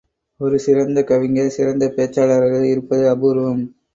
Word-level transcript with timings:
ஒரு 0.39 0.59
சிறந்த 0.59 0.99
கவிஞர், 1.03 1.49
சிறந்த 1.49 1.93
பேச்சாளராக 1.97 2.63
இருப்பது 2.71 3.09
அபூர்வம். 3.09 3.63